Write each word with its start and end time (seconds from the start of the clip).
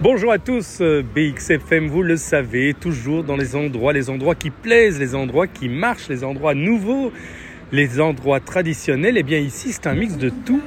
Bonjour 0.00 0.30
à 0.30 0.38
tous, 0.38 0.78
euh, 0.80 1.02
BXFM, 1.02 1.88
vous 1.88 2.04
le 2.04 2.16
savez, 2.16 2.72
toujours 2.72 3.24
dans 3.24 3.36
les 3.36 3.56
endroits, 3.56 3.92
les 3.92 4.10
endroits 4.10 4.36
qui 4.36 4.50
plaisent, 4.50 5.00
les 5.00 5.16
endroits 5.16 5.48
qui 5.48 5.68
marchent, 5.68 6.08
les 6.08 6.22
endroits 6.22 6.54
nouveaux, 6.54 7.10
les 7.72 8.00
endroits 8.00 8.38
traditionnels. 8.38 9.18
Eh 9.18 9.24
bien 9.24 9.38
ici, 9.38 9.72
c'est 9.72 9.88
un 9.88 9.94
mix 9.94 10.16
de 10.16 10.30
tout. 10.30 10.60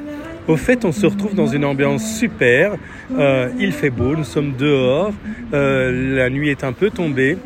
Au 0.49 0.57
fait, 0.57 0.83
on 0.83 0.91
se 0.91 1.05
retrouve 1.05 1.33
dans 1.33 1.47
une 1.47 1.63
ambiance 1.63 2.17
super. 2.17 2.75
Euh, 3.17 3.47
il 3.57 3.71
fait 3.71 3.89
beau, 3.89 4.17
nous 4.17 4.25
sommes 4.25 4.53
dehors, 4.57 5.13
euh, 5.53 6.17
la 6.17 6.29
nuit 6.29 6.49
est 6.49 6.65
un 6.65 6.73
peu 6.73 6.89
tombée. 6.89 7.37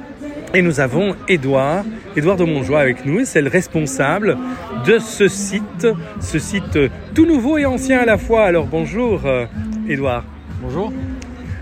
Et 0.56 0.64
nous 0.64 0.80
avons 0.80 1.16
Édouard, 1.28 1.86
Édouard 2.16 2.38
de 2.38 2.46
Montjoie 2.46 2.80
avec 2.80 3.06
nous, 3.06 3.26
c'est 3.26 3.44
le 3.44 3.50
responsable 3.50 4.40
de 4.88 4.98
ce 4.98 5.28
site, 5.28 5.88
ce 6.20 6.40
site 6.40 6.80
tout 7.14 7.28
nouveau 7.28 7.60
et 7.60 7.66
ancien 7.66 8.00
à 8.00 8.06
la 8.06 8.18
fois. 8.18 8.46
Alors 8.46 8.66
bonjour 8.66 9.22
Édouard. 9.88 10.24
Bonjour. 10.62 10.92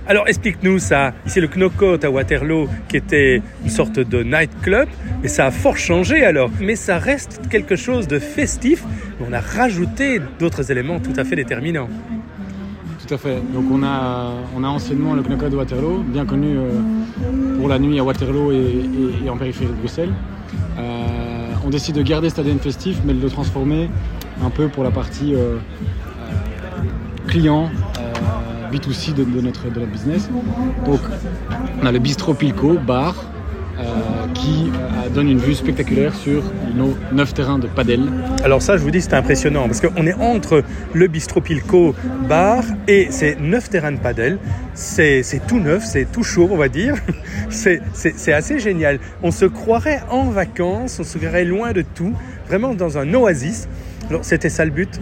Alors 0.05 0.27
explique-nous 0.27 0.79
ça. 0.79 1.13
Ici 1.25 1.39
le 1.39 1.47
Knockout 1.47 2.03
à 2.03 2.11
Waterloo 2.11 2.67
qui 2.89 2.97
était 2.97 3.41
une 3.63 3.69
sorte 3.69 3.99
de 3.99 4.21
nightclub, 4.21 4.89
mais 5.21 5.29
ça 5.29 5.45
a 5.45 5.51
fort 5.51 5.77
changé 5.77 6.25
alors. 6.25 6.49
Mais 6.59 6.75
ça 6.75 6.97
reste 6.97 7.41
quelque 7.49 7.77
chose 7.77 8.07
de 8.07 8.19
festif. 8.19 8.83
On 9.25 9.31
a 9.31 9.39
rajouté 9.39 10.19
d'autres 10.39 10.71
éléments 10.71 10.99
tout 10.99 11.13
à 11.15 11.23
fait 11.23 11.37
déterminants. 11.37 11.87
Tout 13.05 13.13
à 13.13 13.17
fait. 13.17 13.41
Donc 13.53 13.65
on 13.71 13.81
a, 13.83 14.31
on 14.55 14.63
anciennement 14.65 15.13
le 15.13 15.23
Knockout 15.23 15.49
de 15.49 15.55
Waterloo, 15.55 16.03
bien 16.03 16.25
connu 16.25 16.57
euh, 16.57 17.57
pour 17.57 17.69
la 17.69 17.79
nuit 17.79 17.97
à 17.97 18.03
Waterloo 18.03 18.51
et, 18.51 19.29
en 19.29 19.37
périphérie 19.37 19.71
de 19.71 19.77
Bruxelles. 19.77 20.13
Euh, 20.77 21.53
on 21.65 21.69
décide 21.69 21.95
de 21.95 22.01
garder 22.01 22.29
ce 22.29 22.35
stade 22.41 22.59
festif, 22.59 22.97
mais 23.05 23.13
de 23.13 23.21
le 23.21 23.29
transformer 23.29 23.89
un 24.43 24.49
peu 24.49 24.67
pour 24.67 24.83
la 24.83 24.91
partie 24.91 25.33
euh, 25.33 25.57
client 27.27 27.69
B2C 28.73 29.13
de, 29.13 29.23
notre, 29.41 29.69
de 29.69 29.79
notre 29.79 29.91
business. 29.91 30.29
Donc, 30.85 30.99
on 31.81 31.85
a 31.85 31.91
le 31.91 31.99
bistrot 31.99 32.33
Pilco, 32.33 32.73
bar, 32.73 33.15
euh, 33.79 33.83
qui 34.35 34.71
euh, 34.71 35.09
donne 35.09 35.29
une 35.29 35.39
vue 35.39 35.55
spectaculaire 35.55 36.13
sur 36.13 36.43
nos 36.75 36.95
neuf 37.11 37.33
terrains 37.33 37.57
de 37.57 37.65
padel. 37.65 38.01
Alors 38.43 38.61
ça, 38.61 38.77
je 38.77 38.83
vous 38.83 38.91
dis, 38.91 39.01
c'est 39.01 39.15
impressionnant 39.15 39.65
parce 39.65 39.81
qu'on 39.81 40.05
est 40.05 40.13
entre 40.13 40.63
le 40.93 41.07
bistrot 41.07 41.41
Pilco 41.41 41.95
bar 42.29 42.63
et 42.87 43.07
ces 43.09 43.35
neuf 43.35 43.71
terrains 43.71 43.91
de 43.91 43.97
padel. 43.97 44.37
C'est 44.75 45.23
tout 45.47 45.59
neuf, 45.59 45.83
c'est 45.85 46.11
tout 46.11 46.23
chaud, 46.23 46.49
on 46.51 46.57
va 46.57 46.69
dire. 46.69 46.95
C'est 47.49 48.33
assez 48.33 48.57
génial. 48.57 48.99
On 49.21 49.29
se 49.29 49.45
croirait 49.45 50.01
en 50.09 50.29
vacances, 50.29 50.97
on 50.99 51.03
se 51.03 51.19
verrait 51.19 51.45
loin 51.45 51.71
de 51.71 51.83
tout, 51.83 52.13
vraiment 52.47 52.73
dans 52.73 52.97
un 52.97 53.13
oasis. 53.13 53.67
Alors 54.09 54.25
c'était 54.25 54.49
ça 54.49 54.65
le 54.65 54.71
but 54.71 54.99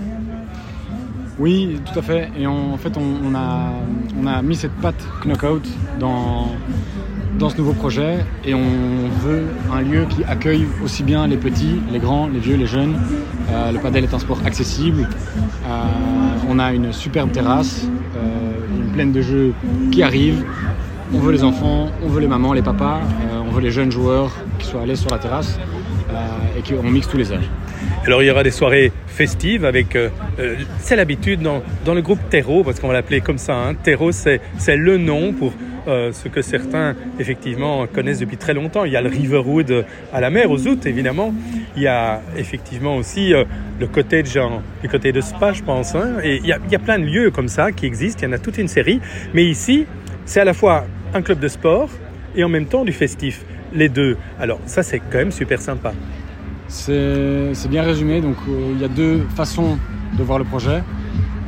oui, 1.39 1.79
tout 1.85 1.97
à 1.97 2.01
fait. 2.01 2.29
Et 2.37 2.45
en 2.45 2.77
fait, 2.77 2.97
on, 2.97 3.35
a, 3.35 4.41
mis 4.41 4.55
cette 4.55 4.73
patte 4.73 5.03
Knockout 5.25 5.67
dans, 5.99 6.47
dans 7.39 7.49
ce 7.49 7.57
nouveau 7.57 7.73
projet 7.73 8.19
et 8.45 8.53
on 8.53 9.09
veut 9.21 9.45
un 9.73 9.81
lieu 9.81 10.05
qui 10.09 10.23
accueille 10.23 10.65
aussi 10.83 11.03
bien 11.03 11.27
les 11.27 11.37
petits, 11.37 11.79
les 11.91 11.99
grands, 11.99 12.27
les 12.27 12.39
vieux, 12.39 12.55
les 12.55 12.67
jeunes. 12.67 12.95
Euh, 13.49 13.71
le 13.71 13.79
padel 13.79 14.03
est 14.03 14.13
un 14.13 14.19
sport 14.19 14.39
accessible. 14.45 15.07
Euh, 15.65 15.83
on 16.49 16.59
a 16.59 16.73
une 16.73 16.93
superbe 16.93 17.31
terrasse, 17.31 17.87
euh, 18.15 18.77
une 18.77 18.91
plaine 18.91 19.11
de 19.11 19.21
jeux 19.21 19.53
qui 19.91 20.03
arrive. 20.03 20.43
On 21.13 21.19
veut 21.19 21.31
les 21.31 21.43
enfants, 21.43 21.89
on 22.03 22.07
veut 22.07 22.21
les 22.21 22.27
mamans, 22.27 22.53
les 22.53 22.61
papas, 22.61 23.01
on 23.45 23.51
veut 23.51 23.61
les 23.61 23.71
jeunes 23.71 23.91
joueurs 23.91 24.31
qui 24.59 24.65
soient 24.65 24.83
allés 24.83 24.95
sur 24.95 25.09
la 25.09 25.17
terrasse 25.17 25.59
et 26.57 26.61
qu'on 26.61 26.89
mixe 26.89 27.09
tous 27.09 27.17
les 27.17 27.33
âges. 27.33 27.49
Alors 28.05 28.23
il 28.23 28.27
y 28.27 28.31
aura 28.31 28.43
des 28.43 28.51
soirées 28.51 28.93
festives 29.11 29.65
avec, 29.65 29.95
euh, 29.95 30.09
euh, 30.39 30.55
c'est 30.79 30.95
l'habitude 30.95 31.41
dans, 31.41 31.61
dans, 31.85 31.93
le 31.93 32.01
groupe 32.01 32.19
Terreau, 32.29 32.63
parce 32.63 32.79
qu'on 32.79 32.87
va 32.87 32.93
l'appeler 32.93 33.21
comme 33.21 33.37
ça, 33.37 33.55
hein. 33.55 33.75
Terreau 33.75 34.11
c'est 34.11 34.41
le 34.67 34.97
nom 34.97 35.33
pour 35.33 35.53
euh, 35.87 36.11
ce 36.11 36.27
que 36.27 36.41
certains 36.41 36.95
effectivement 37.19 37.85
connaissent 37.87 38.19
depuis 38.19 38.37
très 38.37 38.53
longtemps. 38.53 38.85
Il 38.85 38.91
y 38.91 38.95
a 38.95 39.01
le 39.01 39.09
Riverwood 39.09 39.85
à 40.13 40.21
la 40.21 40.29
mer, 40.29 40.49
aux 40.49 40.67
août 40.67 40.85
évidemment. 40.85 41.33
Il 41.75 41.83
y 41.83 41.87
a 41.87 42.21
effectivement 42.37 42.95
aussi 42.95 43.33
le 43.79 43.87
cottage, 43.87 44.37
le 44.83 44.89
côté 44.89 45.11
de 45.11 45.21
spa 45.21 45.53
je 45.53 45.63
pense. 45.63 45.95
Hein. 45.95 46.17
Et 46.23 46.37
il 46.37 46.45
y, 46.45 46.51
a, 46.51 46.59
il 46.65 46.71
y 46.71 46.75
a 46.75 46.79
plein 46.79 46.99
de 46.99 47.05
lieux 47.05 47.31
comme 47.31 47.47
ça 47.47 47.71
qui 47.71 47.85
existent, 47.85 48.21
il 48.21 48.25
y 48.25 48.27
en 48.29 48.33
a 48.33 48.37
toute 48.37 48.57
une 48.57 48.67
série. 48.67 48.99
Mais 49.33 49.45
ici, 49.45 49.85
c'est 50.25 50.39
à 50.39 50.45
la 50.45 50.53
fois 50.53 50.85
un 51.13 51.21
club 51.21 51.39
de 51.39 51.47
sport 51.47 51.89
et 52.35 52.43
en 52.43 52.49
même 52.49 52.65
temps 52.65 52.85
du 52.85 52.93
festif. 52.93 53.43
Les 53.73 53.89
deux. 53.89 54.17
Alors 54.39 54.59
ça 54.65 54.83
c'est 54.83 54.99
quand 54.99 55.17
même 55.17 55.31
super 55.31 55.61
sympa. 55.61 55.93
C'est 56.71 57.67
bien 57.69 57.83
résumé. 57.83 58.21
Donc, 58.21 58.37
euh, 58.47 58.71
il 58.73 58.81
y 58.81 58.85
a 58.85 58.87
deux 58.87 59.25
façons 59.35 59.77
de 60.17 60.23
voir 60.23 60.39
le 60.39 60.45
projet. 60.45 60.81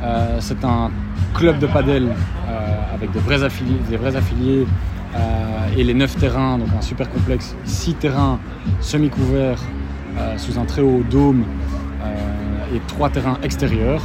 Euh, 0.02 0.36
c'est 0.40 0.62
un 0.64 0.90
club 1.32 1.58
de 1.58 1.66
padel 1.66 2.08
euh, 2.08 2.94
avec 2.94 3.10
des 3.10 3.20
vrais 3.20 3.42
affiliés, 3.42 3.78
des 3.88 3.96
vrais 3.96 4.14
affiliés 4.14 4.66
et 5.76 5.84
les 5.84 5.94
neuf 5.94 6.16
terrains, 6.16 6.58
donc 6.58 6.68
un 6.76 6.80
super 6.80 7.08
complexe, 7.08 7.54
six 7.64 7.94
terrains 7.94 8.40
semi-couverts 8.80 9.60
sous 10.36 10.58
un 10.58 10.64
très 10.64 10.82
haut 10.82 11.04
dôme 11.08 11.44
et 12.74 12.80
trois 12.88 13.10
terrains 13.10 13.38
extérieurs 13.44 14.02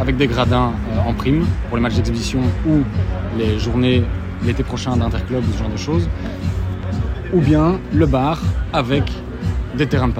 avec 0.00 0.16
des 0.16 0.26
gradins 0.26 0.72
en 1.06 1.12
prime 1.12 1.44
pour 1.68 1.76
les 1.76 1.82
matchs 1.82 1.96
d'exhibition 1.96 2.40
ou 2.66 2.78
les 3.38 3.58
journées 3.58 4.02
l'été 4.46 4.62
prochain 4.62 4.96
d'interclub 4.96 5.42
ce 5.52 5.58
genre 5.58 5.70
de 5.70 5.76
choses. 5.76 6.08
Ou 7.34 7.40
bien 7.40 7.78
le 7.92 8.06
bar 8.06 8.40
avec 8.72 9.12
des 9.76 9.86
terrains 9.86 10.08
de. 10.08 10.14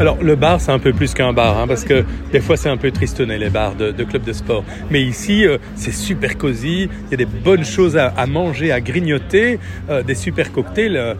Alors 0.00 0.16
le 0.22 0.36
bar 0.36 0.60
c'est 0.60 0.72
un 0.72 0.78
peu 0.78 0.92
plus 0.92 1.12
qu'un 1.12 1.32
bar 1.32 1.58
hein, 1.58 1.66
parce 1.66 1.84
que 1.84 2.04
des 2.32 2.40
fois 2.40 2.56
c'est 2.56 2.68
un 2.68 2.76
peu 2.76 2.90
tristonné 2.90 3.38
les 3.38 3.50
bars 3.50 3.74
de, 3.74 3.92
clubs 4.04 4.24
de 4.24 4.32
sport. 4.32 4.64
Mais 4.90 5.02
ici 5.02 5.46
euh, 5.46 5.58
c'est 5.76 5.92
super 5.92 6.38
cosy, 6.38 6.88
il 7.06 7.10
y 7.10 7.14
a 7.14 7.16
des 7.18 7.26
bonnes 7.26 7.64
choses 7.64 7.96
à, 7.96 8.26
manger, 8.26 8.72
à 8.72 8.80
grignoter, 8.80 9.58
euh, 9.90 10.02
des 10.02 10.14
super 10.14 10.52
cocktails. 10.52 10.96
Euh, 10.96 11.14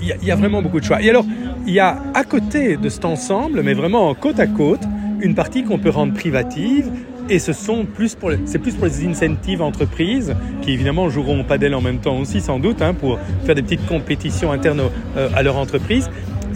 il 0.00 0.26
y, 0.26 0.30
a 0.30 0.36
vraiment 0.36 0.60
beaucoup 0.60 0.80
de 0.80 0.84
choix. 0.84 1.00
Et 1.00 1.08
alors 1.08 1.24
il 1.66 1.72
y 1.72 1.80
a 1.80 2.02
à 2.14 2.24
côté 2.24 2.76
de 2.76 2.88
cet 2.88 3.04
ensemble, 3.04 3.62
mais 3.62 3.74
vraiment 3.74 4.14
côte 4.14 4.40
à 4.40 4.46
côte, 4.46 4.82
une 5.20 5.34
partie 5.34 5.64
qu'on 5.64 5.78
peut 5.78 5.90
rendre 5.90 6.12
privative 6.12 6.90
et 7.30 7.38
ce 7.38 7.52
sont 7.52 7.84
plus 7.84 8.14
pour 8.14 8.30
c'est 8.44 8.58
plus 8.58 8.74
pour 8.74 8.86
les 8.86 9.06
incentives 9.06 9.62
entreprises 9.62 10.34
qui 10.62 10.72
évidemment 10.72 11.10
joueront 11.10 11.40
au 11.40 11.44
padel 11.44 11.74
en 11.74 11.82
même 11.82 11.98
temps 11.98 12.18
aussi 12.18 12.40
sans 12.40 12.58
doute 12.58 12.80
hein, 12.80 12.94
pour 12.94 13.18
faire 13.44 13.54
des 13.54 13.62
petites 13.62 13.86
compétitions 13.86 14.52
internes 14.52 14.82
à 15.34 15.42
leur 15.42 15.56
entreprise. 15.56 16.08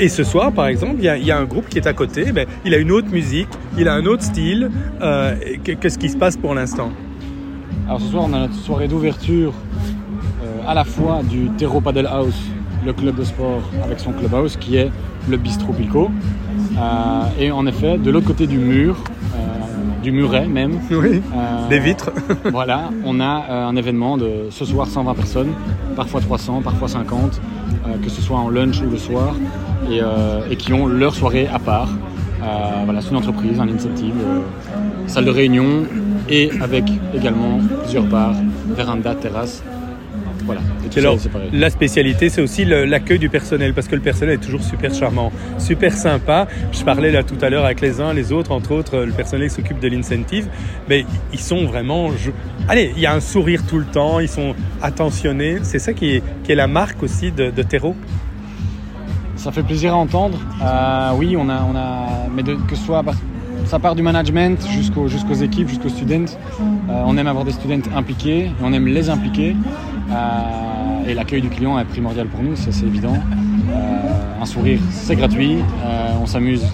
Et 0.02 0.08
ce 0.08 0.24
soir, 0.24 0.50
par 0.50 0.66
exemple, 0.66 0.96
il 0.98 1.04
y, 1.04 1.30
a 1.30 1.38
un 1.38 1.44
groupe 1.44 1.68
qui 1.68 1.78
est 1.78 1.86
à 1.86 1.92
côté, 1.92 2.32
ben, 2.32 2.44
il 2.64 2.74
a 2.74 2.78
une 2.78 2.90
autre 2.90 3.06
musique, 3.12 3.46
il 3.78 3.86
a 3.86 3.94
un 3.94 4.04
autre 4.04 4.24
style. 4.24 4.68
Euh, 5.00 5.36
Qu'est-ce 5.62 5.96
qui 5.96 6.08
se 6.08 6.16
passe 6.16 6.36
pour 6.36 6.56
l'instant? 6.56 6.90
Alors 7.86 8.00
ce 8.00 8.08
soir, 8.08 8.24
on 8.28 8.32
a 8.32 8.40
notre 8.40 8.56
soirée 8.56 8.88
d'ouverture 8.88 9.52
euh, 10.42 10.60
à 10.66 10.74
la 10.74 10.82
fois 10.82 11.22
du 11.22 11.50
Terro 11.56 11.80
Paddle 11.80 12.08
House, 12.08 12.34
le 12.84 12.92
club 12.92 13.14
de 13.14 13.22
sport 13.22 13.62
avec 13.84 14.00
son 14.00 14.10
clubhouse, 14.10 14.56
qui 14.56 14.74
est 14.74 14.90
le 15.30 15.36
Bistro 15.36 15.72
Pico. 15.72 16.10
Euh, 16.76 17.22
et 17.38 17.52
en 17.52 17.64
effet, 17.68 17.96
de 17.96 18.10
l'autre 18.10 18.26
côté 18.26 18.48
du 18.48 18.58
mur, 18.58 18.96
du 20.02 20.12
muret 20.12 20.46
même. 20.46 20.80
Oui, 20.90 21.22
des 21.70 21.78
vitres. 21.78 22.10
voilà, 22.52 22.90
on 23.04 23.20
a 23.20 23.66
un 23.68 23.76
événement 23.76 24.16
de 24.16 24.48
ce 24.50 24.64
soir 24.64 24.86
120 24.86 25.14
personnes, 25.14 25.52
parfois 25.96 26.20
300, 26.20 26.62
parfois 26.62 26.88
50, 26.88 27.40
que 28.02 28.10
ce 28.10 28.20
soit 28.20 28.38
en 28.38 28.48
lunch 28.48 28.80
ou 28.82 28.90
le 28.90 28.98
soir. 28.98 29.34
Euh, 29.90 30.40
et, 30.50 30.56
qui 30.56 30.72
ont 30.72 30.86
leur 30.86 31.14
soirée 31.14 31.48
à 31.52 31.58
part. 31.58 31.88
Euh, 32.42 32.82
voilà, 32.84 33.00
c'est 33.00 33.10
une 33.10 33.16
entreprise, 33.16 33.60
un 33.60 33.68
euh, 33.68 34.40
salle 35.06 35.24
de 35.24 35.30
réunion 35.30 35.84
et 36.28 36.50
avec 36.60 36.84
également 37.14 37.58
plusieurs 37.82 38.04
bars, 38.04 38.34
véranda, 38.68 39.14
terrasse. 39.14 39.62
Voilà. 40.44 40.60
alors, 40.96 41.18
la 41.52 41.70
spécialité, 41.70 42.28
c'est 42.28 42.40
aussi 42.40 42.64
l'accueil 42.64 43.18
du 43.18 43.28
personnel, 43.28 43.74
parce 43.74 43.88
que 43.88 43.94
le 43.94 44.02
personnel 44.02 44.34
est 44.34 44.42
toujours 44.42 44.62
super 44.62 44.94
charmant, 44.94 45.32
super 45.58 45.92
sympa. 45.92 46.48
Je 46.72 46.82
parlais 46.82 47.10
là 47.10 47.22
tout 47.22 47.38
à 47.40 47.50
l'heure 47.50 47.64
avec 47.64 47.80
les 47.80 48.00
uns, 48.00 48.12
les 48.12 48.32
autres, 48.32 48.52
entre 48.52 48.72
autres, 48.72 48.98
le 48.98 49.12
personnel 49.12 49.48
qui 49.48 49.54
s'occupe 49.54 49.80
de 49.80 49.88
l'incentive, 49.88 50.48
mais 50.88 51.04
ils 51.32 51.40
sont 51.40 51.64
vraiment... 51.66 52.10
Allez, 52.68 52.92
il 52.96 53.02
y 53.02 53.06
a 53.06 53.14
un 53.14 53.20
sourire 53.20 53.62
tout 53.66 53.78
le 53.78 53.84
temps, 53.86 54.20
ils 54.20 54.28
sont 54.28 54.54
attentionnés. 54.80 55.58
C'est 55.62 55.78
ça 55.78 55.92
qui 55.92 56.16
est, 56.16 56.22
qui 56.44 56.52
est, 56.52 56.56
la 56.56 56.66
marque 56.66 57.02
aussi 57.02 57.32
de, 57.32 57.50
de 57.50 57.62
Terreau 57.62 57.96
ça 59.42 59.50
fait 59.50 59.64
plaisir 59.64 59.92
à 59.92 59.96
entendre. 59.96 60.38
Euh, 60.62 61.10
oui, 61.16 61.36
on 61.36 61.48
a, 61.48 61.64
on 61.64 61.74
a, 61.74 62.28
mais 62.32 62.44
que 62.44 62.76
ce 62.76 62.84
soit, 62.84 63.02
ça 63.64 63.80
part 63.80 63.96
du 63.96 64.02
management 64.02 64.64
jusqu'aux 64.70 65.08
jusqu'aux 65.08 65.34
équipes, 65.34 65.68
jusqu'aux 65.68 65.88
students. 65.88 66.32
Euh, 66.60 67.02
on 67.04 67.16
aime 67.16 67.26
avoir 67.26 67.44
des 67.44 67.50
students 67.50 67.90
impliqués, 67.96 68.44
et 68.46 68.52
on 68.62 68.72
aime 68.72 68.86
les 68.86 69.10
impliquer. 69.10 69.56
Euh, 70.12 71.08
et 71.08 71.14
l'accueil 71.14 71.40
du 71.40 71.48
client 71.48 71.78
est 71.78 71.84
primordial 71.84 72.26
pour 72.26 72.42
nous, 72.42 72.56
ça 72.56 72.70
c'est 72.70 72.86
évident. 72.86 73.14
un 74.40 74.46
sourire, 74.46 74.80
c'est 74.90 75.16
gratuit. 75.16 75.58
on 76.20 76.26
s'amuse, 76.26 76.64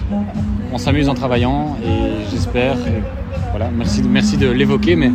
on 0.71 0.77
s'amuse 0.77 1.09
en 1.09 1.13
travaillant 1.13 1.77
et 1.83 2.29
j'espère. 2.31 2.75
Voilà, 3.51 3.69
merci, 3.75 4.03
merci 4.03 4.37
de 4.37 4.49
l'évoquer, 4.49 4.95
mais 4.95 5.11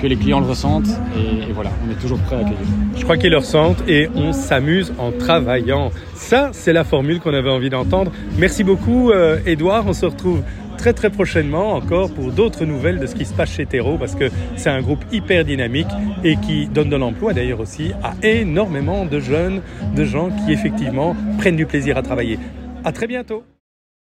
que 0.00 0.06
les 0.06 0.16
clients 0.16 0.40
le 0.40 0.46
ressentent 0.46 0.90
et, 1.16 1.52
voilà, 1.52 1.70
on 1.86 1.90
est 1.90 2.00
toujours 2.00 2.18
prêt 2.20 2.36
à 2.36 2.38
accueillir. 2.40 2.58
Je 2.96 3.02
crois 3.02 3.16
qu'ils 3.16 3.30
le 3.30 3.38
ressentent 3.38 3.82
et 3.88 4.08
on 4.14 4.32
s'amuse 4.32 4.92
en 4.98 5.10
travaillant. 5.10 5.90
Ça, 6.14 6.50
c'est 6.52 6.72
la 6.72 6.84
formule 6.84 7.20
qu'on 7.20 7.34
avait 7.34 7.50
envie 7.50 7.70
d'entendre. 7.70 8.12
Merci 8.38 8.64
beaucoup, 8.64 9.12
Edouard. 9.44 9.84
On 9.86 9.92
se 9.92 10.06
retrouve 10.06 10.42
très 10.78 10.94
très 10.94 11.10
prochainement 11.10 11.74
encore 11.74 12.10
pour 12.10 12.32
d'autres 12.32 12.64
nouvelles 12.64 13.00
de 13.00 13.06
ce 13.06 13.14
qui 13.14 13.26
se 13.26 13.34
passe 13.34 13.50
chez 13.50 13.66
Terreau 13.66 13.98
parce 13.98 14.14
que 14.14 14.30
c'est 14.56 14.70
un 14.70 14.80
groupe 14.80 15.04
hyper 15.12 15.44
dynamique 15.44 15.88
et 16.24 16.36
qui 16.36 16.66
donne 16.66 16.88
de 16.88 16.96
l'emploi 16.96 17.34
d'ailleurs 17.34 17.60
aussi 17.60 17.92
à 18.02 18.14
énormément 18.22 19.04
de 19.04 19.18
jeunes, 19.18 19.60
de 19.94 20.04
gens 20.04 20.30
qui 20.30 20.52
effectivement 20.52 21.16
prennent 21.36 21.56
du 21.56 21.66
plaisir 21.66 21.98
à 21.98 22.02
travailler. 22.02 22.38
À 22.84 22.92
très 22.92 23.08
bientôt 23.08 23.42